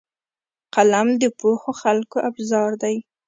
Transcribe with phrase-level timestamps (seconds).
[0.75, 2.95] قلم د پوهو خلکو ابزار دی